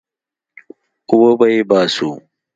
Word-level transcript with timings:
وبې 1.19 1.47
يې 1.53 1.61
باسو. 1.69 2.09